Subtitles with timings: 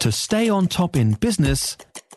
[0.00, 1.76] To stay on top in business,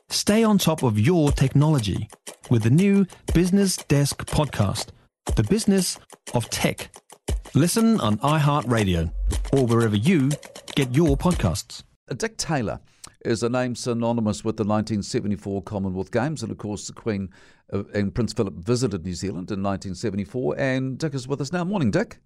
[0.09, 2.07] stay on top of your technology
[2.49, 4.91] with the new Business Desk podcast,
[5.35, 5.99] The Business
[6.33, 6.95] of Tech.
[7.53, 9.11] Listen on iHeartRadio
[9.51, 10.31] or wherever you
[10.75, 11.83] get your podcasts.
[12.15, 12.79] Dick Tayler
[13.25, 17.31] is a name synonymous with the 1974 Commonwealth Games, and of course, the Queen
[17.73, 20.57] uh, and Prince Philip visited New Zealand in 1974.
[20.57, 21.65] And Dick is with us now.
[21.65, 22.19] Morning, Dick.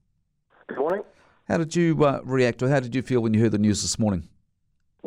[0.68, 1.02] Good morning.
[1.48, 3.82] How did you uh, react, or how did you feel when you heard the news
[3.82, 4.30] this morning?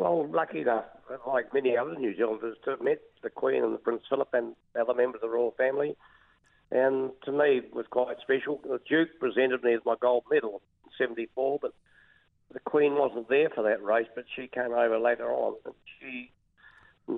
[0.01, 0.85] Well, lucky enough,
[1.27, 4.55] like many other New Zealanders, to have met the Queen and the Prince Philip and
[4.75, 5.95] other members of the royal family.
[6.71, 8.59] And to me, it was quite special.
[8.63, 11.75] The Duke presented me with my gold medal in 74, but
[12.51, 15.57] the Queen wasn't there for that race, but she came over later on.
[15.65, 16.31] And she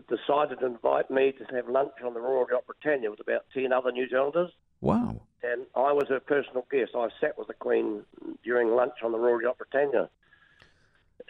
[0.10, 3.72] decided to invite me to have lunch on the Royal Yacht Britannia with about 10
[3.72, 4.52] other New Zealanders.
[4.82, 5.22] Wow.
[5.42, 6.92] And I was her personal guest.
[6.98, 8.04] I sat with the Queen
[8.44, 10.10] during lunch on the Royal Yacht Britannia.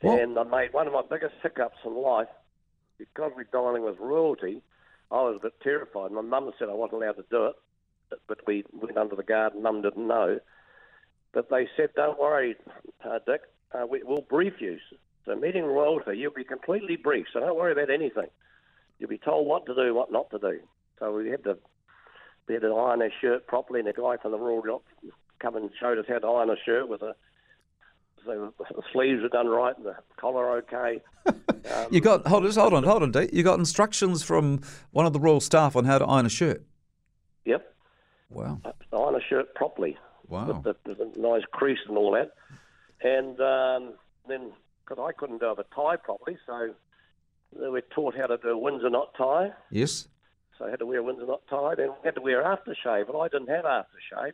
[0.03, 0.21] What?
[0.21, 2.27] And I made one of my biggest hiccups in life
[2.97, 4.61] because we're dining with royalty.
[5.09, 6.11] I was a bit terrified.
[6.11, 7.55] My mum said I wasn't allowed to do it,
[8.27, 9.63] but we went under the garden.
[9.63, 10.39] Mum didn't know.
[11.33, 12.55] But they said, don't worry,
[13.05, 14.77] uh, Dick, uh, we, we'll brief you.
[15.25, 18.27] So meeting royalty, you'll be completely briefed, so don't worry about anything.
[18.99, 20.59] You'll be told what to do, what not to do.
[20.99, 21.57] So we had to
[22.47, 24.81] we had to iron our shirt properly, and a guy from the Royal Yacht
[25.39, 27.15] come and showed us how to iron a shirt with a
[28.25, 31.01] so the sleeves are done right and the collar okay.
[31.25, 31.35] Um,
[31.91, 33.31] You got hold, just hold on, hold on, Dick.
[33.33, 36.63] You got instructions from one of the royal staff on how to iron a shirt.
[37.45, 37.73] Yep,
[38.29, 38.59] Wow.
[38.93, 39.97] iron a shirt properly.
[40.29, 40.61] Wow.
[40.63, 42.31] with the, the nice crease and all that.
[43.01, 43.93] And um,
[44.27, 44.51] then,
[44.85, 46.73] because I couldn't do a tie properly, so
[47.59, 49.51] we were taught how to do a Windsor knot tie.
[49.69, 50.07] Yes.
[50.57, 51.75] So I had to wear a Windsor knot tie.
[51.75, 54.31] Then I had to wear aftershave, and I didn't have aftershave.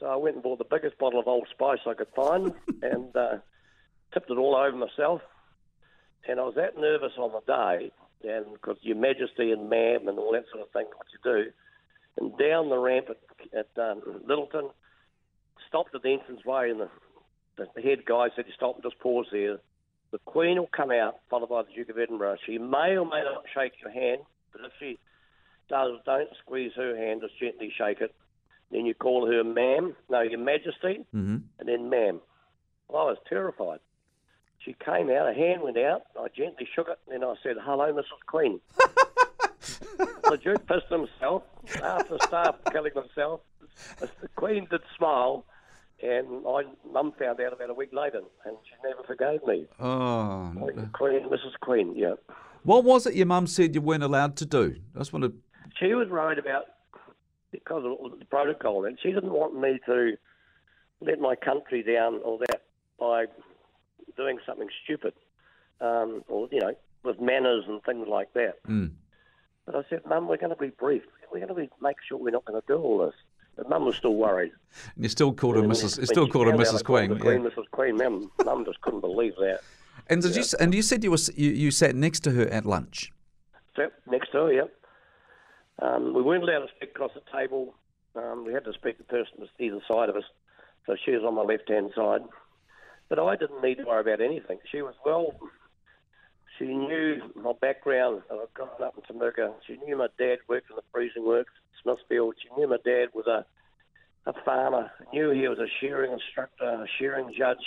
[0.00, 2.52] So I went and bought the biggest bottle of Old Spice I could find
[2.82, 3.38] and uh,
[4.12, 5.22] tipped it all over myself.
[6.28, 7.92] And I was that nervous on the day,
[8.28, 11.52] and because Your Majesty and Ma'am and all that sort of thing, what you do.
[12.18, 13.18] And down the ramp at,
[13.56, 14.70] at um, Lyttelton,
[15.68, 16.88] stopped at the entranceway, and the,
[17.56, 19.58] the head guy said, "You stop and just pause there."
[20.10, 22.38] The Queen will come out, followed by the Duke of Edinburgh.
[22.46, 24.98] She may or may not shake your hand, but if she
[25.68, 28.14] does, don't squeeze her hand, just gently shake it.
[28.70, 31.36] Then you call her ma'am, no, your majesty, Mm-hmm.
[31.58, 32.20] and then ma'am.
[32.88, 33.78] Well, I was terrified.
[34.58, 37.56] She came out, her hand went out, I gently shook it, and then I said,
[37.60, 38.26] hello, Mrs.
[38.26, 38.60] Queen.
[40.24, 41.42] the Duke pissed himself,
[41.80, 43.42] half the staff killing themselves.
[44.00, 45.44] The Queen did smile,
[46.02, 49.66] and I, Mum found out about a week later, and she never forgave me.
[49.78, 50.52] Oh.
[50.94, 51.58] Queen, Mrs.
[51.60, 52.14] Queen, yeah.
[52.64, 54.74] What was it your mum said you weren't allowed to do?
[54.94, 55.32] I just want to.
[55.78, 56.64] she was worried about
[57.64, 60.16] because of the protocol, and she didn't want me to
[61.00, 62.62] let my country down or that
[62.98, 63.26] by
[64.16, 65.14] doing something stupid,
[65.80, 66.74] um, or you know,
[67.04, 68.62] with manners and things like that.
[68.66, 68.92] Mm.
[69.64, 71.02] But I said, Mum, we're going to be brief.
[71.32, 73.14] We're going to be make sure we're not going to do all this.
[73.56, 74.52] But Mum was still worried.
[74.94, 75.98] And you still called her Mrs.
[75.98, 76.84] You still called her found out I Mrs.
[76.84, 77.10] Queen.
[77.10, 77.42] the Queen.
[77.42, 77.70] Mrs.
[77.70, 77.96] Queen.
[77.96, 79.60] Mum, Mum just couldn't believe that.
[80.08, 80.44] And did you?
[80.60, 83.12] And you said you were you, you sat next to her at lunch.
[83.76, 84.72] Yep, next to her, yep.
[85.80, 87.74] Um, we weren't allowed to speak across the table.
[88.14, 90.24] Um, we had to speak to the person that's either side of us.
[90.86, 92.22] So she was on my left hand side.
[93.08, 94.58] But I didn't need to worry about anything.
[94.70, 95.34] She was well.
[96.58, 98.22] She knew my background.
[98.30, 99.54] I've grown up in Timaru.
[99.66, 102.34] She knew my dad worked in the freezing works Smithfield.
[102.42, 103.44] She knew my dad was a
[104.28, 104.90] a farmer.
[105.12, 107.64] Knew he was a shearing instructor, a shearing judge.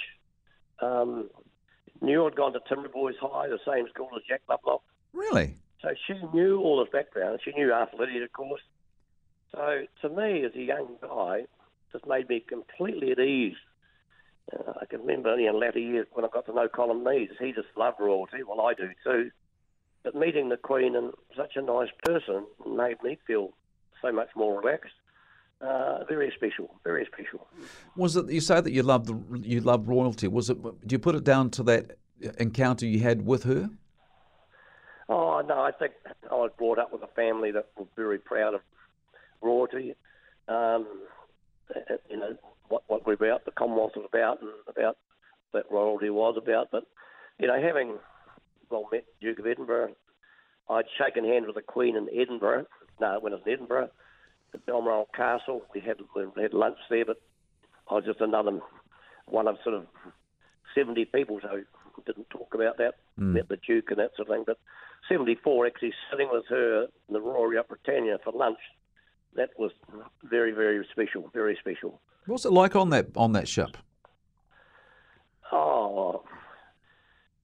[0.82, 1.30] Um,
[2.02, 4.82] knew I'd gone to Timaru Boys High, the same school as Jack Lovelock.
[5.14, 5.56] Really?
[5.82, 7.40] So she knew all his background.
[7.44, 8.62] She knew Arthur Lydiard, of course.
[9.54, 11.46] So to me, as a young guy,
[11.92, 13.56] just made me completely at ease.
[14.52, 17.34] Uh, I can remember only in latter years when I got to know Colin Meads.
[17.40, 18.44] He just loved royalty.
[18.48, 19.32] Well, I do too.
[20.04, 23.54] But meeting the Queen and such a nice person made me feel
[24.02, 24.94] so much more relaxed.
[25.62, 27.46] Uh, very special, very special.
[27.98, 30.28] Was it you say that you love the you love royalty?
[30.30, 30.62] Was it?
[30.62, 31.98] Do you put it down to that
[32.38, 33.70] encounter you had with her?
[35.10, 35.94] Oh no, I think
[36.30, 38.62] I was brought up with a family that were very proud of
[39.42, 39.96] royalty.
[40.48, 40.86] Um,
[42.10, 42.36] you know
[42.68, 44.98] what what we're about, the Commonwealth was about, and about
[45.54, 46.70] that royalty was about.
[46.72, 46.84] But
[47.40, 47.98] you know, having
[48.70, 49.96] well met Duke of Edinburgh,
[50.70, 52.68] I'd shaken hands with the Queen in Edinburgh.
[53.02, 53.90] No, when I was in Edinburgh,
[54.54, 57.20] at Balmoral Castle, we had we had lunch there, but
[57.90, 58.60] I was just another
[59.26, 59.86] one of sort of
[60.76, 61.64] seventy people, so
[62.06, 62.96] didn't talk about that.
[63.18, 63.34] Hmm.
[63.34, 64.58] Met the Duke and that sort of thing, but
[65.08, 68.60] 74 actually sitting with her in the Royal Yacht Britannia for lunch.
[69.36, 69.72] That was
[70.24, 72.02] very, very special, very special.
[72.26, 73.78] What was it like on that on that ship?
[75.52, 76.24] Oh,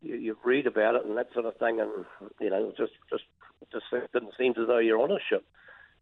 [0.01, 2.05] you, you read about it and that sort of thing, and
[2.39, 3.23] you know, just just
[3.71, 5.45] just didn't seem as though you're on a ship.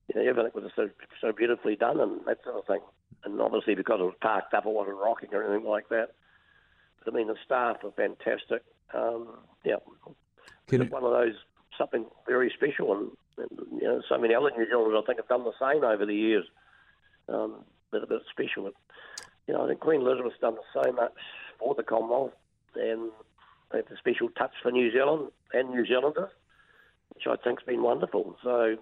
[0.08, 0.90] You know, everything was so
[1.22, 2.82] so beautifully done and that sort of thing.
[3.26, 6.12] And obviously, because it was parked up, it wasn't rocking or anything like that.
[7.08, 8.64] I mean, the staff are fantastic.
[8.94, 9.28] Um,
[9.64, 9.78] yeah,
[10.70, 11.36] it's one of those
[11.78, 15.28] something very special, and, and you know, so many other New Zealanders I think have
[15.28, 16.46] done the same over the years.
[17.30, 18.64] Um, but a bit special.
[18.64, 18.74] But,
[19.48, 21.14] you know, I think Queen Elizabeth's done so much
[21.60, 22.34] for the Commonwealth,
[22.76, 23.12] and
[23.74, 26.30] it's a special touch for New Zealand and New Zealanders,
[27.14, 28.36] which I think's been wonderful.
[28.44, 28.78] So,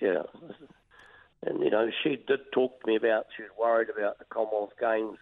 [0.00, 0.22] yeah.
[1.46, 4.72] And, you know, she did talk to me about, she was worried about the Commonwealth
[4.80, 5.18] Games.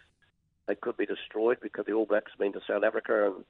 [0.67, 3.45] They could be destroyed because the All Blacks have been to South Africa and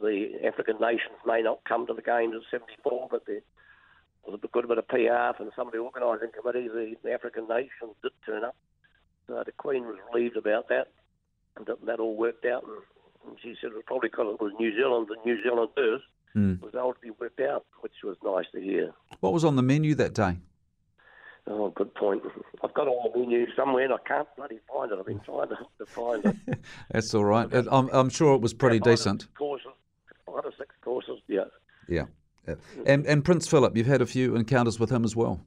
[0.00, 3.40] the African nations may not come to the Games in 74, but there
[4.26, 6.70] was a good bit of PR from some of the organising committees.
[6.72, 8.56] The, the African nations did turn up.
[9.26, 10.88] So the Queen was relieved about that,
[11.56, 12.64] and that, that all worked out.
[12.64, 12.82] And,
[13.26, 16.02] and she said it was probably because it was New Zealand and New Zealanders
[16.36, 16.60] Mm.
[16.60, 18.92] was able to be worked out, which was nice to hear.
[19.18, 20.38] what was on the menu that day?
[21.52, 22.22] Oh, good point.
[22.62, 24.98] I've got all the menus somewhere and I can't bloody find it.
[24.98, 26.36] I've been trying to, to find it.
[26.92, 27.48] That's all right.
[27.52, 29.34] I'm, I'm sure it was pretty Five or decent.
[29.34, 29.66] Courses,
[30.26, 31.44] five or six courses, yeah.
[31.88, 32.04] Yeah.
[32.46, 32.54] Yeah.
[32.86, 35.40] And, and Prince Philip, you've had a few encounters with him as well.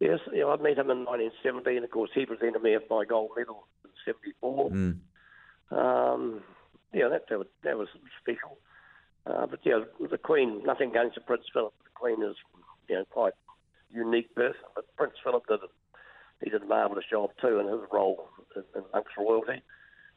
[0.00, 3.04] Yes, yeah, I met him in 1970, and of course he presented me with my
[3.04, 4.70] gold medal in '74.
[4.70, 4.98] Mm.
[5.70, 6.40] Um,
[6.92, 7.86] yeah, that, that was that was
[8.20, 8.58] special.
[9.24, 9.78] Uh, but yeah,
[10.10, 11.72] the Queen, nothing against the Prince Philip.
[11.84, 12.34] The Queen is,
[12.88, 13.34] you know, quite
[13.94, 14.60] unique person.
[14.74, 15.60] But Prince Philip did
[16.42, 19.62] he did a marvellous job too in his role in, in Monk's royalty.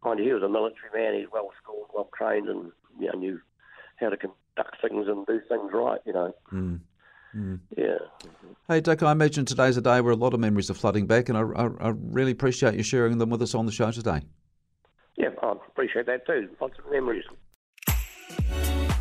[0.03, 1.19] Mind you, he was a military man.
[1.19, 3.39] He's well schooled, well trained, and you know, knew
[3.97, 5.99] how to conduct things and do things right.
[6.05, 6.79] You know, Mm.
[7.35, 7.59] Mm.
[7.75, 7.97] yeah.
[8.67, 11.27] Hey, Dick, I imagine today's a day where a lot of memories are flooding back,
[11.27, 14.21] and I, I, I really appreciate you sharing them with us on the show today.
[15.17, 16.49] Yeah, I appreciate that too.
[16.61, 17.25] Lots of memories.